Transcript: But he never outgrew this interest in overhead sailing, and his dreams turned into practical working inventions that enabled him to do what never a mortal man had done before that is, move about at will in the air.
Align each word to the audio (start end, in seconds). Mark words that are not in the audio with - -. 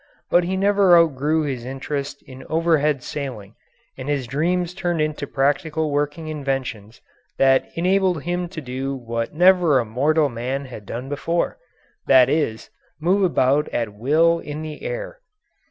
But 0.31 0.45
he 0.45 0.57
never 0.57 0.97
outgrew 0.97 1.45
this 1.45 1.63
interest 1.63 2.23
in 2.23 2.43
overhead 2.49 3.03
sailing, 3.03 3.53
and 3.95 4.09
his 4.09 4.25
dreams 4.25 4.73
turned 4.73 4.99
into 4.99 5.27
practical 5.27 5.91
working 5.91 6.27
inventions 6.27 7.01
that 7.37 7.69
enabled 7.75 8.23
him 8.23 8.47
to 8.49 8.61
do 8.61 8.95
what 8.95 9.35
never 9.35 9.77
a 9.77 9.85
mortal 9.85 10.27
man 10.27 10.65
had 10.65 10.87
done 10.87 11.07
before 11.07 11.59
that 12.07 12.29
is, 12.29 12.71
move 12.99 13.21
about 13.23 13.69
at 13.69 13.93
will 13.93 14.39
in 14.39 14.63
the 14.63 14.81
air. 14.81 15.19